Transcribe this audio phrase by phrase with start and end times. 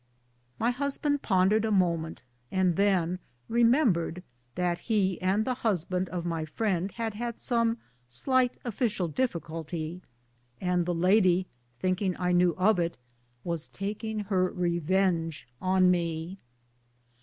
[0.57, 4.23] My husband pondered a moment, and then remembered
[4.55, 7.77] that the husband of my friend and he had had some
[8.07, 10.01] slight offi cial difficulty,
[10.59, 11.45] and the lady
[11.77, 12.97] thinking I knew of it
[13.43, 16.39] was taking her revenge on me.